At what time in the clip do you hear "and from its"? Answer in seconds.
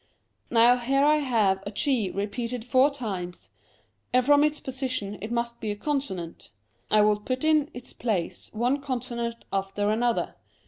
4.11-4.59